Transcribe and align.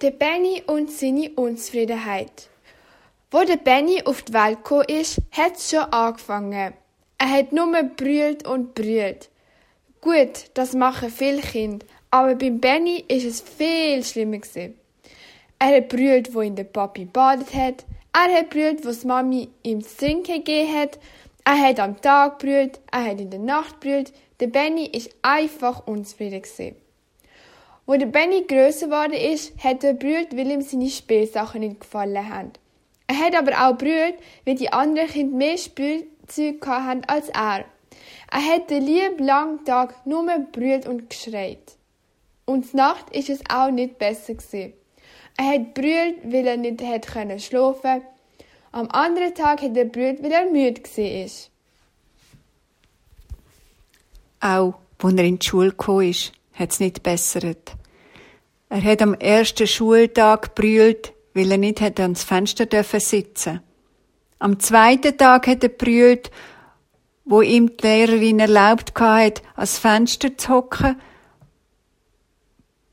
Der 0.00 0.12
Benny 0.12 0.62
und 0.66 0.90
seine 0.90 1.28
Unzufriedenheit. 1.32 2.48
Wo 3.30 3.44
der 3.44 3.58
Benny 3.58 4.02
auf 4.02 4.22
die 4.22 4.32
Welt 4.32 4.64
gekommen 4.64 4.86
ist, 4.88 5.20
es 5.30 5.70
schon 5.70 5.80
angefangen. 5.80 6.72
Er 7.18 7.30
hat 7.30 7.52
nur 7.52 7.70
brüllt 7.82 8.48
und 8.48 8.74
brüllt. 8.74 9.28
Gut, 10.00 10.50
das 10.54 10.72
machen 10.72 11.10
viele 11.10 11.42
Kinder, 11.42 11.84
aber 12.10 12.34
beim 12.34 12.60
Benny 12.60 13.04
ist 13.08 13.26
es 13.26 13.40
viel 13.42 14.02
schlimmer 14.02 14.38
gewesen. 14.38 14.78
Er 15.58 15.76
hat 15.76 15.88
brüllt, 15.90 16.34
wo 16.34 16.40
ihn 16.40 16.56
der 16.56 16.64
Papi 16.64 17.04
badet 17.04 17.52
hat. 17.52 17.84
Er 18.14 18.38
hat 18.38 18.48
brüllt, 18.48 18.86
wo 18.86 18.92
die 18.92 19.06
Mami 19.06 19.50
ihm 19.62 19.82
zu 19.82 19.98
trinken 19.98 20.42
gegeben 20.42 20.78
hat. 20.78 20.98
Er 21.44 21.60
hat 21.60 21.78
am 21.78 22.00
Tag 22.00 22.38
brüllt, 22.38 22.80
er 22.90 23.04
hat 23.04 23.20
in 23.20 23.28
der 23.28 23.40
Nacht 23.40 23.80
brüllt. 23.80 24.14
Der 24.40 24.46
Benny 24.46 24.86
ist 24.86 25.14
einfach 25.20 25.86
unzufrieden 25.86 26.40
gewesen. 26.40 26.76
Wo 27.90 27.96
der 27.96 28.06
Benny 28.06 28.44
grösser 28.46 28.86
geworden 28.86 29.14
ist, 29.14 29.52
hat 29.58 29.82
er 29.82 29.94
brüllt, 29.94 30.36
weil 30.36 30.48
ihm 30.48 30.62
seine 30.62 30.88
Spielsachen 30.88 31.58
nicht 31.58 31.80
gefallen 31.80 32.28
haben. 32.32 32.52
Er 33.08 33.18
hat 33.18 33.34
aber 33.34 33.50
auch 33.66 33.76
brüllt, 33.76 34.14
weil 34.44 34.54
die 34.54 34.72
anderen 34.72 35.08
Kinder 35.08 35.36
mehr 35.36 35.58
Spielzeug 35.58 36.64
hatten 36.64 37.02
als 37.08 37.30
er. 37.30 37.64
Er 38.30 38.46
hat 38.46 38.70
den 38.70 38.86
lieben 38.86 39.24
langen 39.24 39.64
Tag 39.64 40.06
nur 40.06 40.24
brüllt 40.52 40.86
und 40.86 41.10
geschreit. 41.10 41.76
Und 42.44 42.74
Nacht 42.74 43.10
ist 43.10 43.28
es 43.28 43.40
auch 43.48 43.72
nicht 43.72 43.98
besser 43.98 44.34
gewesen. 44.34 44.72
Er 45.36 45.46
hat 45.46 45.74
brüllt, 45.74 46.18
weil 46.22 46.46
er 46.46 46.58
nicht 46.58 46.84
hat 46.84 47.08
können 47.08 47.40
schlafen. 47.40 48.02
Am 48.70 48.86
anderen 48.90 49.34
Tag 49.34 49.62
hat 49.62 49.76
er 49.76 49.86
brüllt, 49.86 50.22
weil 50.22 50.30
er 50.30 50.48
müde 50.48 50.80
war. 54.40 54.60
Auch, 54.60 54.74
als 55.02 55.14
er 55.14 55.24
in 55.24 55.40
die 55.40 55.44
Schule 55.44 55.74
ist, 56.08 56.30
hat 56.54 56.70
es 56.70 56.78
nicht 56.78 57.02
bessert. 57.02 57.79
Er 58.70 58.82
hat 58.84 59.02
am 59.02 59.14
ersten 59.14 59.66
Schultag 59.66 60.54
brüllt, 60.54 61.12
weil 61.34 61.50
er 61.50 61.58
nicht 61.58 61.80
hätte 61.80 62.02
ans 62.02 62.22
Fenster 62.22 62.66
dürfen 62.66 63.00
sitzen. 63.00 63.60
Am 64.38 64.60
zweiten 64.60 65.18
Tag 65.18 65.48
hat 65.48 65.64
er 65.64 65.70
brüllt, 65.70 66.30
wo 67.24 67.42
ihm 67.42 67.76
die 67.76 67.84
Lehrerin 67.84 68.38
erlaubt 68.38 68.98
hat, 69.00 69.42
ans 69.56 69.76
Fenster 69.78 70.38
zu 70.38 70.48
hocken, 70.50 71.00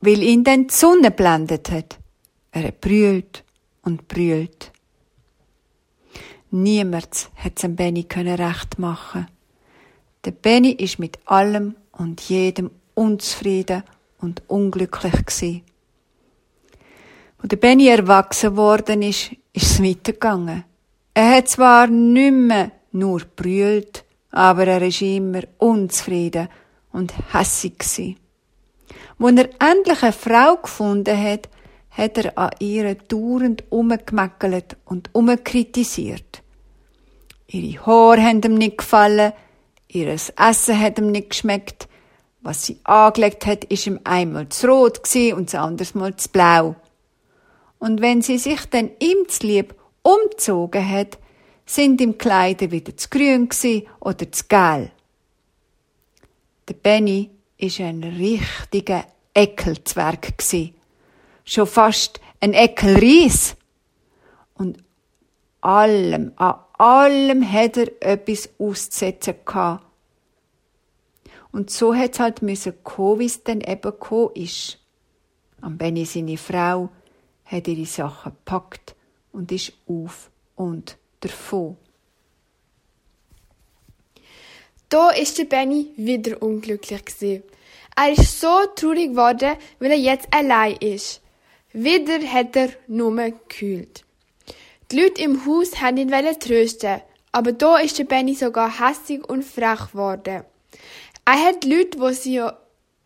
weil 0.01 0.23
ihn 0.23 0.43
dann 0.43 0.65
die 0.67 0.73
Sonne 0.73 1.11
blendet 1.11 1.69
hat. 1.69 1.99
Er 2.51 2.63
hat 2.63 2.81
brüllt 2.81 3.43
und 3.83 4.07
brüllt. 4.07 4.71
Niemand 6.49 7.29
hat 7.35 7.63
es 7.63 7.75
Benny 7.75 8.07
recht 8.15 8.79
machen. 8.79 9.27
Der 10.25 10.31
Benny 10.31 10.71
ist 10.71 10.97
mit 10.97 11.19
allem 11.25 11.75
und 11.91 12.21
jedem 12.21 12.71
unzufrieden 12.95 13.83
und 14.19 14.43
unglücklich 14.47 15.25
gsi. 15.25 15.63
Wo 17.39 17.47
der 17.47 17.57
Benny 17.57 17.87
erwachsen 17.87 18.55
worden 18.57 19.01
ist, 19.01 19.31
ist 19.53 19.71
es 19.71 19.83
weitergegangen. 19.83 20.63
Er 21.13 21.37
hat 21.37 21.49
zwar 21.49 21.87
nicht 21.87 22.31
mehr 22.31 22.71
nur 22.91 23.21
brüllt, 23.35 24.03
aber 24.31 24.67
er 24.67 24.81
ist 24.81 25.01
immer 25.01 25.41
unzufrieden 25.57 26.47
und 26.91 27.13
hässig 27.33 27.77
gsi. 27.79 28.17
Wo 29.17 29.27
er 29.29 29.49
endlich 29.59 30.03
eine 30.03 30.13
Frau 30.13 30.57
gefunden 30.57 31.17
hat, 31.17 31.49
hat 31.89 32.17
er 32.17 32.37
an 32.37 32.51
ihr 32.59 32.93
dauernd 32.95 33.63
umgemeckelt 33.69 34.77
und 34.85 35.09
umkritisiert. 35.13 36.43
Ihre 37.47 37.85
Haare 37.85 38.21
haben 38.21 38.41
ihm 38.43 38.55
nicht 38.55 38.77
gefallen, 38.77 39.33
ihr 39.87 40.07
Essen 40.09 40.79
hat 40.79 40.99
ihm 40.99 41.11
nicht 41.11 41.31
geschmeckt, 41.31 41.86
was 42.47 42.65
sie 42.65 42.79
angelegt 42.85 43.45
hat, 43.45 43.65
ist 43.65 43.87
ihm 43.87 43.99
einmal 44.05 44.47
zu 44.47 44.67
rot 44.67 45.01
und 45.15 45.53
das 45.53 45.55
anderes 45.55 45.93
Mal 45.95 46.15
zu 46.15 46.29
blau. 46.29 46.75
Und 47.77 47.99
wenn 47.99 48.21
sie 48.21 48.37
sich 48.37 48.65
dann 48.69 48.89
ihm 48.99 49.27
zu 49.27 49.45
lieb 49.45 49.75
umgezogen 50.01 50.87
hat, 50.89 51.17
sind 51.65 51.99
ihm 51.99 52.17
Kleider 52.17 52.71
wieder 52.71 52.95
zu 52.95 53.09
grün 53.09 53.49
oder 53.99 54.31
zu 54.31 54.45
gelb. 54.47 54.91
Der 56.69 56.73
Benny 56.73 57.29
ist 57.57 57.81
ein 57.81 58.01
richtiger 58.01 59.03
Eckelzwerg 59.33 60.33
Schon 61.43 61.67
fast 61.67 62.21
ein 62.39 62.53
Eckelries. 62.53 63.57
Und 64.53 64.77
allem, 65.59 66.31
an 66.37 66.55
allem 66.77 67.51
hat 67.51 67.75
er 67.75 67.91
etwas 68.01 68.49
auszusetzen 68.57 69.35
gehabt. 69.45 69.86
Und 71.57 71.71
so 71.71 71.95
hat 71.95 72.13
es 72.13 72.19
halt 72.19 72.43
müssen 72.43 72.83
kommen, 72.83 73.17
wie 73.17 73.25
es 73.25 73.43
dann 73.43 73.61
eben 73.61 73.81
gekommen 73.81 74.29
ist. 74.35 74.77
Am 75.59 75.75
Benny 75.75 76.05
seine 76.05 76.37
Frau 76.37 76.89
hat 77.45 77.67
ihre 77.67 77.87
Sachen 77.87 78.31
gepackt 78.31 78.93
und 79.31 79.51
ist 79.51 79.73
auf 79.87 80.29
und 80.55 80.97
davon. 81.19 81.75
Da 84.89 85.09
ist 85.09 85.39
der 85.39 85.45
Benny 85.45 85.87
wieder 85.97 86.43
unglücklich 86.43 87.03
gewesen. 87.03 87.41
Er 87.95 88.11
ist 88.11 88.39
so 88.39 88.67
traurig 88.75 89.09
geworden, 89.09 89.55
weil 89.79 89.89
er 89.89 89.97
jetzt 89.97 90.31
allein 90.31 90.75
ist. 90.75 91.23
Wieder 91.73 92.19
hat 92.21 92.55
er 92.55 92.69
nur 92.85 93.15
gekühlt. 93.15 94.05
Die 94.91 95.01
Leute 95.01 95.23
im 95.23 95.43
Haus 95.47 95.81
haben 95.81 95.97
ihn 95.97 96.11
trösten, 96.39 97.01
aber 97.31 97.51
da 97.51 97.79
ist 97.79 97.97
der 97.97 98.03
Benny 98.03 98.35
sogar 98.35 98.79
hässig 98.79 99.27
und 99.27 99.43
frech 99.43 99.91
geworden. 99.91 100.43
Er 101.29 101.43
hat 101.43 101.65
Leute, 101.65 101.99
die 101.99 102.13
sie, 102.13 102.41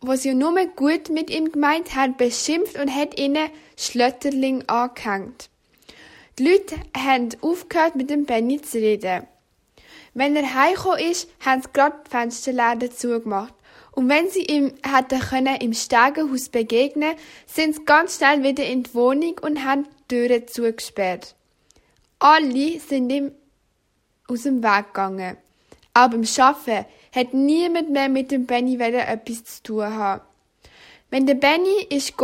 die 0.00 0.16
sie 0.16 0.32
nur 0.32 0.54
gut 0.76 1.08
mit 1.08 1.28
ihm 1.28 1.50
gemeint 1.50 1.96
haben, 1.96 2.16
beschimpft 2.16 2.78
und 2.78 2.94
hat 2.94 3.18
ihnen 3.18 3.50
Schlötterling 3.76 4.62
angehängt. 4.68 5.50
Die 6.38 6.44
Leute 6.44 6.76
haben 6.96 7.30
aufgehört, 7.40 7.96
mit 7.96 8.10
dem 8.10 8.24
Benny 8.24 8.62
zu 8.62 8.78
reden. 8.78 9.26
Wenn 10.14 10.36
er 10.36 10.54
heimgekommen 10.54 11.00
ist, 11.00 11.28
haben 11.44 11.62
sie 11.62 11.68
gerade 11.72 11.96
die 12.06 12.10
Fensterläden 12.10 12.92
zugemacht. 12.92 13.54
Und 13.90 14.08
wenn 14.08 14.30
sie 14.30 14.44
ihm 14.44 14.72
hätten 14.86 15.18
können 15.18 15.56
im 15.56 15.74
Stegenhaus 15.74 16.48
begegnen, 16.48 17.16
sind 17.46 17.74
sie 17.74 17.84
ganz 17.84 18.18
schnell 18.18 18.44
wieder 18.44 18.64
in 18.64 18.84
die 18.84 18.94
Wohnung 18.94 19.40
und 19.42 19.64
haben 19.64 19.88
die 20.08 20.14
Türen 20.14 20.46
zugesperrt. 20.46 21.34
Alle 22.20 22.78
sind 22.78 23.10
ihm 23.10 23.32
aus 24.28 24.44
dem 24.44 24.62
Weg 24.62 24.86
gegangen. 24.94 25.38
Auch 25.92 26.08
beim 26.08 26.22
Arbeiten 26.38 26.86
hat 27.12 27.34
niemand 27.34 27.90
mehr 27.90 28.08
mit 28.08 28.30
dem 28.30 28.46
Benny 28.46 28.80
etwas 28.80 29.44
zu 29.44 29.62
tun 29.62 29.84
haben. 29.84 30.22
Wenn 31.10 31.26
der 31.26 31.34
Benny 31.34 31.86
ist 31.90 32.16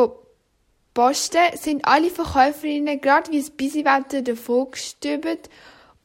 posten, 0.94 1.56
sind 1.56 1.84
alle 1.84 2.10
Verkäuferinnen 2.10 3.00
gerade 3.00 3.30
wie 3.30 3.38
das 3.38 3.50
Bisiwetter 3.50 4.22
davon 4.22 4.70
gestübert 4.70 5.50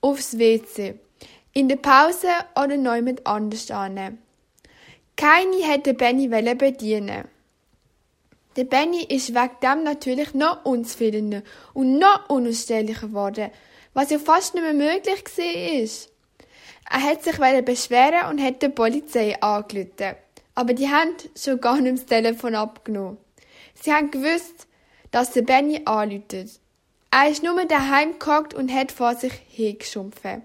aufs 0.02 0.38
WC. 0.38 1.00
In 1.54 1.70
der 1.70 1.78
Pause 1.78 2.28
oder 2.56 2.78
mit 3.02 3.26
anders 3.26 3.72
an. 3.72 4.20
Keine 5.16 5.64
hätte 5.64 5.94
Benny 5.94 6.28
bedienen. 6.56 7.26
Der 8.56 8.66
Benny 8.66 9.04
ist 9.04 9.34
wegen 9.34 9.60
dem 9.64 9.84
natürlich 9.84 10.34
noch 10.34 10.66
unzufriedener 10.66 11.42
und 11.74 11.98
noch 11.98 12.30
unausstehlicher 12.30 13.08
geworden, 13.08 13.50
was 13.94 14.12
ja 14.12 14.20
fast 14.20 14.54
nicht 14.54 14.64
mehr 14.64 14.74
möglich 14.74 15.24
war. 15.26 16.13
Er 16.90 17.02
hat 17.02 17.24
sich 17.24 17.38
beschweren 17.66 18.30
und 18.30 18.42
hat 18.42 18.62
der 18.62 18.70
Polizei 18.70 19.42
angerufen. 19.42 20.16
Aber 20.56 20.74
die 20.74 20.90
haben 20.90 21.16
schon 21.36 21.60
gar 21.60 21.80
nicht 21.80 21.98
das 21.98 22.06
Telefon 22.06 22.56
abgenommen. 22.56 23.18
Sie 23.74 23.92
haben 23.92 24.12
gewusst, 24.12 24.68
dass 25.12 25.32
der 25.32 25.42
Benny 25.42 25.82
anruft. 25.86 26.60
Er 27.12 27.30
ist 27.30 27.44
nur 27.44 27.66
daheim 27.66 28.18
gehockt 28.20 28.54
und 28.54 28.74
hat 28.74 28.92
vor 28.92 29.16
sich 29.16 29.34
hingeschumpfen. 29.50 30.44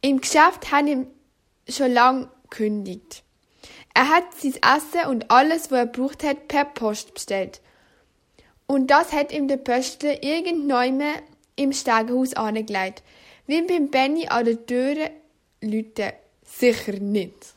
Im 0.00 0.20
Geschäft 0.20 0.70
haben 0.70 0.86
ihm 0.86 1.06
schon 1.68 1.92
lang 1.92 2.28
gekündigt. 2.48 3.22
Er 3.94 4.08
hat 4.08 4.24
sein 4.38 4.54
Essen 4.54 5.10
und 5.10 5.30
alles, 5.30 5.70
was 5.70 5.78
er 5.78 5.86
braucht 5.86 6.24
hat, 6.24 6.48
per 6.48 6.64
Post 6.64 7.14
bestellt. 7.14 7.60
Und 8.66 8.90
das 8.90 9.12
hat 9.12 9.32
ihm 9.32 9.48
der 9.48 9.58
Pöstler 9.58 10.22
irgendwann 10.22 11.02
im 11.56 11.72
Stegenhaus 11.72 12.34
angelegt. 12.34 13.02
Wie 13.46 13.60
beim 13.62 13.90
Benny 13.90 14.28
an 14.28 14.44
der 14.44 14.66
Tür 14.66 15.10
Leute 15.62 16.14
sicher 16.44 16.98
nicht. 16.98 17.54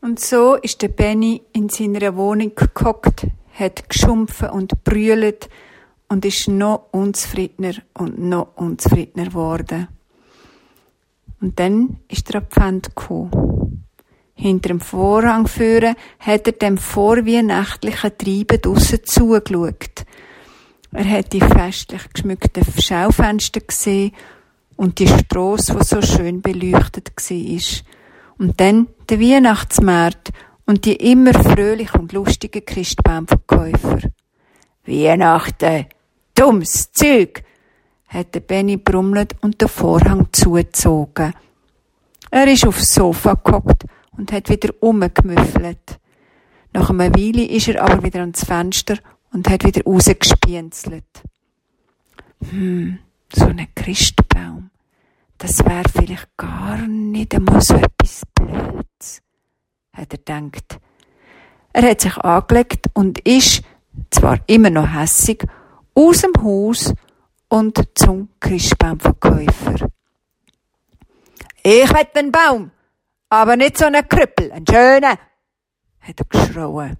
Und 0.00 0.20
so 0.20 0.56
ist 0.56 0.82
der 0.82 0.88
Benny 0.88 1.42
in 1.52 1.68
seiner 1.68 2.16
Wohnung 2.16 2.52
gehockt, 2.54 3.26
hat 3.54 3.88
geschumpfen 3.88 4.50
und 4.50 4.84
brüllt 4.84 5.48
und 6.08 6.24
ist 6.24 6.48
noch 6.48 6.88
unzufriedener 6.92 7.74
und 7.94 8.18
noch 8.18 8.56
unzufriedener 8.56 9.26
geworden. 9.26 9.88
Und 11.40 11.58
dann 11.58 12.00
ist 12.08 12.28
der 12.28 12.42
Advent 12.42 12.94
gekommen. 12.94 13.84
Hinter 14.34 14.68
dem 14.68 14.80
Vorhang 14.80 15.46
führen 15.46 15.94
hat 16.18 16.46
er 16.46 16.52
dem 16.52 16.78
vorweihnachtlichen 16.78 18.18
Treiben 18.18 18.60
draussen 18.60 19.04
zugeschaut. 19.04 20.04
Er 20.92 21.10
hat 21.10 21.32
die 21.32 21.40
festlich 21.40 22.02
geschmückten 22.12 22.64
Schaufenster 22.80 23.60
gesehen 23.60 24.12
und 24.76 24.98
die 24.98 25.08
Strasse, 25.08 25.74
die 25.74 25.84
so 25.84 26.02
schön 26.02 26.42
beleuchtet 26.42 27.12
war. 27.16 27.84
Und 28.38 28.60
dann 28.60 28.88
der 29.08 29.20
Weihnachtsmarkt 29.20 30.32
und 30.66 30.84
die 30.84 30.96
immer 30.96 31.32
fröhlichen 31.32 32.00
und 32.00 32.12
lustigen 32.12 32.64
Christbaumverkäufer. 32.64 34.00
Weihnachten, 34.84 35.86
dummes 36.34 36.92
Zeug, 36.92 37.42
hat 38.08 38.34
der 38.34 38.40
Benny 38.40 38.76
brummelt 38.76 39.34
und 39.40 39.60
den 39.60 39.68
Vorhang 39.68 40.28
zugezogen. 40.32 41.34
Er 42.30 42.52
ist 42.52 42.66
aufs 42.66 42.94
Sofa 42.94 43.34
gehockt 43.34 43.84
und 44.16 44.32
hat 44.32 44.48
wieder 44.48 44.72
umgemüffelt. 44.80 45.98
Nach 46.72 46.90
einer 46.90 47.14
Weile 47.14 47.44
ist 47.44 47.68
er 47.68 47.82
aber 47.82 48.02
wieder 48.02 48.20
ans 48.20 48.44
Fenster 48.44 48.98
und 49.32 49.48
hat 49.48 49.64
wieder 49.64 49.82
rausgespienzelt. 49.84 51.04
Hm, 52.50 52.98
so 53.34 53.46
ein 53.46 53.66
Christbaum. 53.74 54.70
Das 55.38 55.64
wäre 55.64 55.88
vielleicht 55.88 56.36
gar 56.36 56.78
nicht 56.86 57.34
einmal 57.34 57.60
so 57.60 57.74
etwas 57.74 58.22
Blöds, 58.34 59.22
hat 59.92 60.12
er 60.12 60.18
gedacht. 60.18 60.78
Er 61.72 61.90
hat 61.90 62.00
sich 62.00 62.16
angelegt 62.16 62.86
und 62.94 63.18
ist, 63.20 63.62
zwar 64.10 64.38
immer 64.46 64.70
noch 64.70 64.94
hässig, 64.94 65.44
aus 65.94 66.22
dem 66.22 66.32
Haus 66.42 66.94
und 67.48 67.82
zum 67.94 68.30
Christbaumverkäufer. 68.40 69.88
Ich 71.62 71.92
will 71.92 72.08
den 72.14 72.32
Baum, 72.32 72.70
aber 73.28 73.56
nicht 73.56 73.76
so 73.76 73.86
einen 73.86 74.08
Krüppel, 74.08 74.52
einen 74.52 74.66
schönen, 74.66 75.18
hat 76.00 76.20
er 76.20 76.24
geschrauen. 76.28 76.96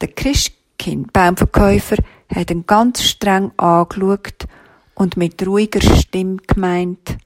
Der 0.00 0.08
Christkind-Baumverkäufer 0.08 1.96
hat 2.34 2.50
ihn 2.50 2.66
ganz 2.66 3.02
streng 3.02 3.52
angeschaut 3.56 4.46
und 4.94 5.16
mit 5.16 5.44
ruhiger 5.46 5.80
Stimme 5.80 6.36
gemeint. 6.46 7.16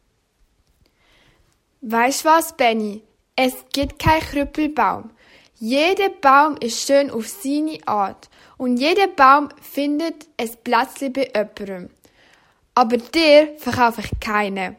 Weißt 1.80 2.24
was, 2.24 2.56
Benny? 2.56 3.02
Es 3.36 3.52
gibt 3.72 3.98
kein 3.98 4.20
Krüppelbaum. 4.20 5.10
Jeder 5.58 6.08
Baum 6.08 6.56
ist 6.58 6.86
schön 6.86 7.10
auf 7.10 7.28
seine 7.28 7.78
Art 7.86 8.28
und 8.56 8.76
jeder 8.76 9.08
Baum 9.08 9.48
findet 9.60 10.26
ein 10.36 10.50
Plätzchen 10.62 11.12
bei 11.12 11.28
jemandem. 11.34 11.90
Aber 12.74 12.96
dir 12.96 13.54
verkaufe 13.58 14.02
ich 14.02 14.20
keinen. 14.20 14.76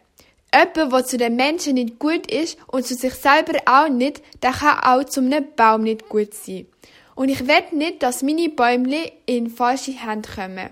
Jemand, 0.53 0.93
der 0.93 1.05
zu 1.05 1.17
den 1.17 1.35
Menschen 1.35 1.73
nicht 1.73 1.99
gut 1.99 2.31
ist 2.31 2.57
und 2.67 2.85
zu 2.85 2.95
sich 2.95 3.13
selber 3.13 3.59
auch 3.65 3.89
nicht, 3.89 4.21
der 4.41 4.51
kann 4.51 4.79
auch 4.79 5.03
zu 5.03 5.21
einem 5.21 5.45
Baum 5.55 5.83
nicht 5.83 6.07
gut 6.07 6.33
sein. 6.33 6.67
Und 7.15 7.29
ich 7.29 7.47
will 7.47 7.63
nicht, 7.71 8.03
dass 8.03 8.23
meine 8.23 8.49
Bäumli 8.49 9.11
in 9.25 9.49
falsche 9.49 9.91
Hände 9.91 10.29
kommen. 10.29 10.69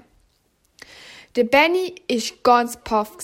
Der 1.36 1.45
Benny 1.45 1.95
ist 2.07 2.44
ganz 2.44 2.78
paff 2.78 3.18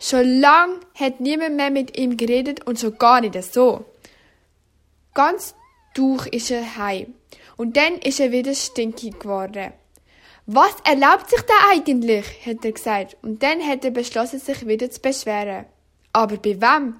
Schon 0.00 0.40
lang 0.40 0.80
hat 0.94 1.20
niemand 1.20 1.56
mehr 1.56 1.70
mit 1.70 1.98
ihm 1.98 2.16
geredet 2.16 2.66
und 2.66 2.78
schon 2.80 2.96
gar 2.96 3.20
nicht 3.20 3.42
so. 3.52 3.84
Ganz 5.12 5.54
durch 5.94 6.26
ist 6.28 6.50
er 6.50 6.76
heim. 6.76 7.14
Und 7.56 7.76
dann 7.76 7.98
ist 7.98 8.20
er 8.20 8.32
wieder 8.32 8.54
stinkig 8.54 9.20
geworden. 9.20 9.72
Was 10.46 10.74
erlaubt 10.84 11.28
sich 11.28 11.42
der 11.42 11.70
eigentlich? 11.70 12.24
hat 12.46 12.64
er 12.64 12.72
gesagt. 12.72 13.16
Und 13.22 13.42
dann 13.42 13.60
hat 13.60 13.84
er 13.84 13.90
beschlossen, 13.90 14.40
sich 14.40 14.66
wieder 14.66 14.90
zu 14.90 15.00
beschweren. 15.00 15.66
Aber 16.12 16.38
bei 16.38 16.60
wem? 16.60 16.96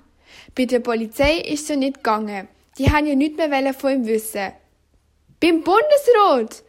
Bei 0.55 0.67
der 0.67 0.81
Polizei 0.81 1.39
ist 1.39 1.71
es 1.71 1.77
nicht 1.77 1.95
gegangen. 1.95 2.49
Die 2.77 2.91
haben 2.93 3.07
ja 3.07 3.15
nichts 3.15 3.39
mehr 3.39 3.75
von 3.75 3.93
ihm 3.93 4.07
wissen. 4.07 4.53
Beim 5.41 5.63
Bundesrat! 5.63 6.63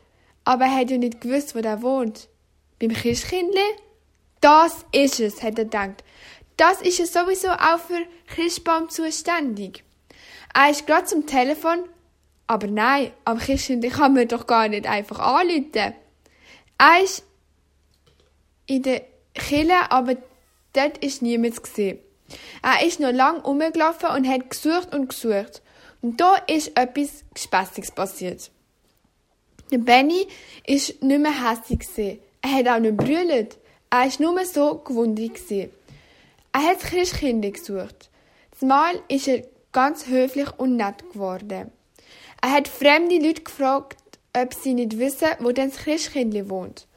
Aber 0.43 0.65
er 0.65 0.75
hat 0.77 0.89
ja 0.89 0.97
nicht 0.97 1.21
gewusst, 1.21 1.53
wo 1.55 1.59
er 1.59 1.81
wohnt. 1.81 2.27
Beim 2.79 2.93
Christkindli? 2.93 3.59
Das 4.39 4.85
ist 4.91 5.19
es, 5.19 5.43
hat 5.43 5.59
er 5.59 5.65
gedacht. 5.65 6.03
Das 6.57 6.81
ist 6.81 6.97
ja 6.97 7.05
sowieso 7.05 7.49
auch 7.49 7.79
für 7.79 8.01
Christbaum 8.27 8.89
zuständig. 8.89 9.83
Er 10.53 10.71
ist 10.71 10.87
gerade 10.87 11.05
zum 11.05 11.27
Telefon, 11.27 11.83
aber 12.47 12.67
nein, 12.67 13.11
am 13.23 13.37
Christkindli 13.37 13.89
kann 13.89 14.13
man 14.13 14.27
doch 14.27 14.47
gar 14.47 14.67
nicht 14.67 14.87
einfach 14.87 15.19
anrufen. 15.19 15.93
Er 16.77 17.03
ist 17.03 17.23
in 18.65 18.83
der 18.83 19.03
Kille, 19.33 19.91
aber 19.91 20.15
dort 20.73 20.97
ist 20.99 21.21
niemand 21.21 21.61
gesehen. 21.61 21.99
Er 22.63 22.85
ist 22.85 22.99
noch 22.99 23.11
lang 23.11 23.41
umgelaufen 23.41 24.09
und 24.09 24.27
hat 24.27 24.49
gesucht 24.49 24.93
und 24.95 25.09
gesucht. 25.09 25.61
Und 26.01 26.19
da 26.19 26.35
ist 26.47 26.75
etwas 26.77 27.23
Gespässiges 27.33 27.91
passiert. 27.91 28.49
Der 29.71 29.77
Benny 29.77 30.27
ist 30.65 31.01
nicht 31.01 31.21
mehr 31.21 31.49
hässlich 31.49 32.19
Er 32.41 32.51
hat 32.51 32.67
auch 32.67 32.79
nicht 32.79 32.97
brüllt. 32.97 33.57
Er 33.89 33.99
war 33.99 34.11
nur 34.19 34.45
so 34.45 34.75
gewundert 34.79 35.39
Er 35.51 35.69
hat 36.53 36.81
das 36.81 36.89
Christkind 36.89 37.53
gesucht. 37.53 38.09
Zumal 38.57 39.01
ist 39.07 39.27
er 39.27 39.43
ganz 39.71 40.07
höflich 40.07 40.49
und 40.57 40.75
nett 40.75 41.09
geworden. 41.13 41.71
Er 42.41 42.51
hat 42.51 42.67
fremde 42.67 43.17
Leute 43.17 43.43
gefragt, 43.43 43.97
ob 44.35 44.53
sie 44.53 44.73
nicht 44.73 44.97
wissen, 44.99 45.29
wo 45.39 45.51
denn 45.51 45.69
das 45.69 45.79
Christkind 45.79 46.49
wohnt. 46.49 46.87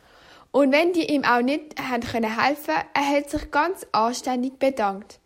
Und 0.50 0.72
wenn 0.72 0.92
die 0.92 1.12
ihm 1.12 1.24
auch 1.24 1.42
nicht 1.42 1.80
haben 1.80 2.02
können 2.02 2.40
helfen, 2.40 2.74
er 2.94 3.08
hat 3.08 3.30
sich 3.30 3.50
ganz 3.50 3.86
anständig 3.92 4.58
bedankt 4.58 5.18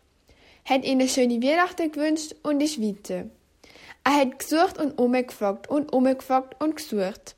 hat 0.69 0.85
ihnen 0.85 1.09
schöne 1.09 1.43
Weihnachten 1.43 1.91
gewünscht 1.91 2.35
und 2.43 2.61
ist 2.61 2.81
weiter. 2.81 3.25
Er 4.05 4.13
hat 4.13 4.39
gesucht 4.39 4.79
und 4.79 4.99
umgefragt 4.99 5.69
und 5.69 5.93
umgefragt 5.93 6.63
und 6.63 6.77
gesucht. 6.77 7.37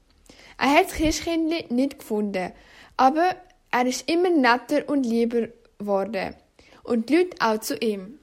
Er 0.60 0.74
hat 0.74 0.90
das 0.90 0.92
Christkindli 0.92 1.64
nicht 1.70 2.00
gefunden, 2.00 2.52
aber 2.98 3.34
er 3.70 3.86
ist 3.86 4.10
immer 4.10 4.28
netter 4.28 4.86
und 4.90 5.06
lieber 5.06 5.48
geworden. 5.78 6.34
Und 6.82 7.08
die 7.08 7.16
Leute 7.16 7.36
auch 7.40 7.58
zu 7.60 7.78
ihm. 7.78 8.18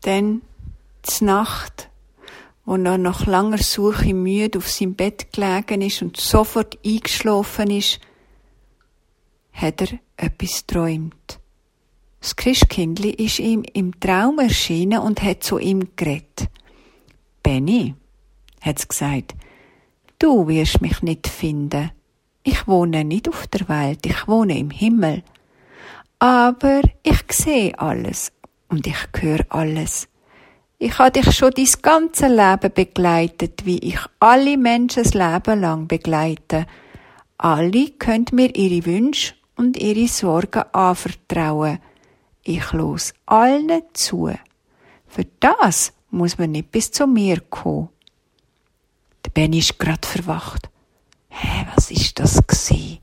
Dann, 0.00 0.42
die 1.08 1.24
Nacht, 1.24 1.88
wo 2.64 2.74
er 2.74 2.98
nach 2.98 3.26
langer 3.26 3.58
Suche 3.58 4.12
müde 4.12 4.58
auf 4.58 4.68
seinem 4.68 4.96
Bett 4.96 5.32
gelegen 5.32 5.82
ist 5.82 6.02
und 6.02 6.16
sofort 6.16 6.76
eingeschlafen 6.84 7.70
ist, 7.70 8.00
hat 9.52 9.82
er 9.82 10.00
etwas 10.16 10.66
träumt. 10.66 11.38
Das 12.20 12.34
Christkindli 12.34 13.10
ist 13.10 13.38
ihm 13.38 13.62
im 13.72 14.00
Traum 14.00 14.40
erschienen 14.40 14.98
und 14.98 15.22
hat 15.22 15.44
zu 15.44 15.58
ihm 15.58 15.90
geredet. 15.94 16.48
Benny, 17.44 17.94
hat's 18.62 18.88
gesagt, 18.88 19.34
du 20.18 20.48
wirst 20.48 20.80
mich 20.80 21.02
nicht 21.02 21.28
finden. 21.28 21.90
Ich 22.42 22.66
wohne 22.66 23.04
nicht 23.04 23.28
auf 23.28 23.46
der 23.46 23.68
Welt, 23.68 24.06
ich 24.06 24.26
wohne 24.26 24.58
im 24.58 24.70
Himmel. 24.70 25.22
Aber 26.18 26.82
ich 27.02 27.24
sehe 27.30 27.78
alles 27.78 28.32
und 28.68 28.86
ich 28.86 28.96
höre 29.20 29.44
alles. 29.48 30.08
Ich 30.78 30.98
habe 30.98 31.12
dich 31.12 31.32
schon 31.36 31.52
dein 31.52 31.66
ganze 31.80 32.26
Leben 32.26 32.72
begleitet, 32.74 33.64
wie 33.64 33.78
ich 33.78 34.00
alle 34.18 34.56
Menschen 34.56 35.04
das 35.04 35.14
Leben 35.14 35.60
lang 35.60 35.86
begleite. 35.86 36.66
Alle 37.38 37.90
können 37.90 38.26
mir 38.32 38.54
ihre 38.56 38.84
Wünsche 38.86 39.34
und 39.56 39.76
ihre 39.76 40.08
Sorgen 40.08 40.64
anvertrauen. 40.72 41.78
Ich 42.42 42.72
los 42.72 43.14
allen 43.26 43.82
zu. 43.92 44.32
Für 45.06 45.24
das 45.38 45.92
muss 46.10 46.38
man 46.38 46.50
nicht 46.50 46.72
bis 46.72 46.90
zu 46.90 47.06
mir 47.06 47.40
kommen. 47.40 47.90
Benny 49.34 49.58
ist 49.58 49.78
grad 49.78 50.04
verwacht. 50.04 50.68
Hä, 51.28 51.66
was 51.74 51.90
ist 51.90 52.18
das 52.18 52.46
gsi? 52.46 53.00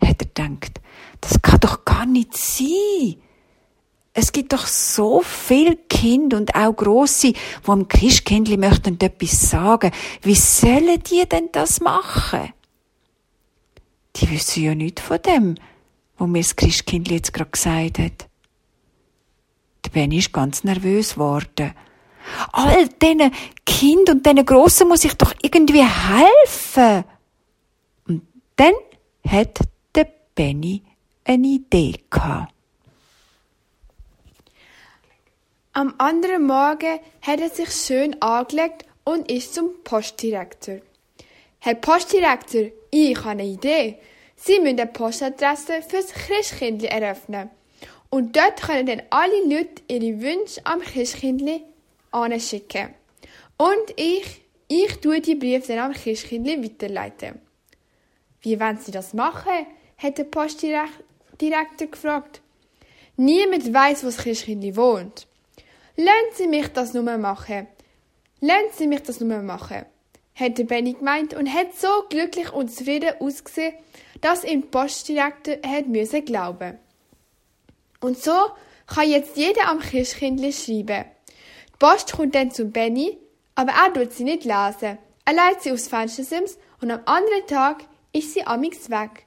Hat 0.00 0.22
er 0.22 0.46
gedacht. 0.46 0.80
Das 1.20 1.40
kann 1.42 1.60
doch 1.60 1.84
gar 1.84 2.06
nicht 2.06 2.36
sein. 2.36 3.16
Es 4.18 4.32
gibt 4.32 4.54
doch 4.54 4.66
so 4.66 5.20
viel 5.20 5.76
Kind 5.90 6.32
und 6.32 6.54
auch 6.54 6.72
Grosse, 6.72 7.34
wo 7.64 7.72
am 7.72 7.86
Christkindli 7.86 8.56
möchten 8.56 8.98
etwas 8.98 9.50
sagen. 9.50 9.90
Wie 10.22 10.34
sollen 10.34 11.02
die 11.02 11.28
denn 11.28 11.50
das 11.52 11.80
machen? 11.80 12.52
Die 14.16 14.30
wissen 14.30 14.62
ja 14.62 14.74
nicht 14.74 15.00
von 15.00 15.20
dem, 15.20 15.56
wo 16.16 16.26
mir 16.26 16.40
das 16.40 16.56
Christkindli 16.56 17.16
jetzt 17.16 17.34
gerade 17.34 17.50
gesagt 17.50 17.98
hat. 17.98 18.28
Der 19.84 19.90
Benny 19.90 20.18
ist 20.18 20.32
ganz 20.32 20.64
nervös 20.64 21.14
geworden. 21.14 21.74
All 22.52 22.88
diesen 22.88 23.32
Kind 23.64 24.10
und 24.10 24.24
diesen 24.24 24.44
Grossen 24.44 24.88
muss 24.88 25.04
ich 25.04 25.14
doch 25.14 25.34
irgendwie 25.42 25.84
helfen. 25.84 27.04
Und 28.06 28.26
dann 28.56 28.74
hat 29.26 29.58
der 29.94 30.08
Benny 30.34 30.82
eine 31.24 31.46
Idee 31.46 31.94
gehabt. 32.10 32.52
Am 35.72 35.94
anderen 35.98 36.46
Morgen 36.46 37.00
hat 37.20 37.40
er 37.40 37.50
sich 37.50 37.70
schön 37.70 38.20
angelegt 38.22 38.86
und 39.04 39.30
ist 39.30 39.54
zum 39.54 39.82
Postdirektor. 39.84 40.78
Herr 41.58 41.74
Postdirektor, 41.74 42.70
ich 42.90 43.18
habe 43.18 43.30
eine 43.30 43.44
Idee. 43.44 43.98
Sie 44.36 44.58
müssen 44.60 44.80
eine 44.80 44.90
Postadresse 44.90 45.82
fürs 45.82 46.12
Christkindli 46.12 46.86
eröffnen. 46.86 47.50
Und 48.08 48.36
dort 48.36 48.62
können 48.62 48.86
dann 48.86 49.02
alle 49.10 49.42
Leute 49.44 49.82
ihre 49.88 50.20
Wünsche 50.20 50.60
am 50.64 50.80
Christkindli 50.80 51.62
anschicken. 52.16 52.94
Und 53.56 53.92
ich, 53.96 54.42
ich 54.68 55.00
tue 55.00 55.20
die 55.20 55.34
Briefe 55.34 55.74
dann 55.74 55.90
am 55.90 55.92
Christkindli 55.92 56.62
weiterleiten. 56.62 57.40
Wie 58.40 58.58
wollen 58.60 58.78
Sie 58.78 58.92
das 58.92 59.14
machen? 59.14 59.66
hat 59.98 60.18
der 60.18 60.24
Postdirektor 60.24 61.86
gefragt. 61.90 62.42
Niemand 63.16 63.72
weiß, 63.72 64.02
wo 64.02 64.06
das 64.08 64.18
Christkindli 64.18 64.76
wohnt. 64.76 65.26
Lassen 65.96 66.34
Sie 66.34 66.46
mich 66.46 66.68
das 66.68 66.92
nur 66.92 67.16
machen. 67.16 67.66
Lassen 68.40 68.70
Sie 68.76 68.86
mich 68.86 69.02
das 69.02 69.20
nur 69.20 69.40
machen. 69.40 69.86
hätte 70.36 70.66
Benny 70.66 70.92
gemeint 70.92 71.32
und 71.32 71.52
hat 71.52 71.74
so 71.74 71.88
glücklich 72.10 72.52
und 72.52 72.70
zufrieden 72.70 73.14
ausgesehen, 73.20 73.72
dass 74.20 74.44
ihm 74.44 74.62
die 74.62 74.68
Postdirektor 74.68 75.56
hat 75.66 75.86
müssen 75.86 76.24
glauben. 76.26 76.78
Und 78.00 78.18
so 78.18 78.50
kann 78.86 79.08
jetzt 79.08 79.36
jeder 79.36 79.68
am 79.68 79.80
Christkindli 79.80 80.52
schreiben. 80.52 81.06
Post 81.78 82.12
kommt 82.12 82.34
dann 82.34 82.50
zu 82.50 82.66
Benny, 82.66 83.18
aber 83.54 83.72
er 83.72 83.92
tut 83.92 84.12
sie 84.12 84.24
nicht 84.24 84.44
lesen. 84.44 84.98
Er 85.24 85.32
leitet 85.34 85.62
sie 85.62 85.72
aufs 85.72 85.88
Fenstersims 85.88 86.58
und 86.80 86.90
am 86.90 87.00
anderen 87.04 87.46
Tag 87.46 87.84
ist 88.12 88.32
sie 88.32 88.46
amix 88.46 88.90
weg. 88.90 89.26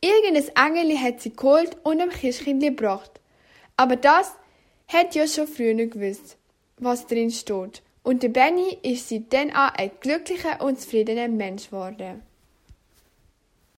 Irgendein 0.00 0.76
Engel 0.76 0.98
hat 0.98 1.20
sie 1.20 1.34
geholt 1.34 1.76
und 1.82 1.98
dem 1.98 2.10
Christkindli 2.10 2.70
gebracht. 2.70 3.20
Aber 3.76 3.96
das 3.96 4.34
hat 4.88 5.14
ja 5.14 5.26
schon 5.26 5.46
früher 5.46 5.74
gewusst, 5.74 6.36
was 6.78 7.06
drin 7.06 7.30
steht. 7.30 7.82
Und 8.02 8.22
der 8.22 8.28
Benny 8.28 8.78
ist 8.82 9.08
seitdem 9.08 9.50
auch 9.50 9.74
ein 9.74 9.90
glücklicher 10.00 10.60
und 10.60 10.80
zufriedener 10.80 11.28
Mensch 11.28 11.66
geworden. 11.66 12.22